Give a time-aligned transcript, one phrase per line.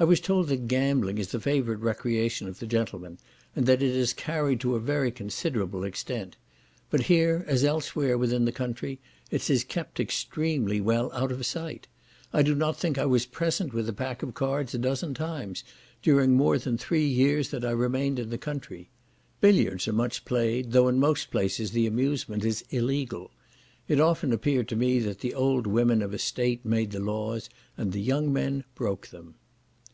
[0.00, 3.18] I was told that gambling is the favourite recreation of the gentlemen,
[3.56, 6.36] and that it is carried to a very considerable extent;
[6.88, 9.00] but here, as elsewhere within the country,
[9.32, 11.88] it is kept extremely well out of sight.
[12.32, 15.64] I do not think I was present with a pack of cards a dozen times
[16.00, 18.90] during more than three years that I remained in the country.
[19.40, 23.32] Billiards are much played, though in most places the amusement is illegal.
[23.88, 27.50] It often appeared to me that the old women of a state made the laws,
[27.76, 29.34] and the young men broke them.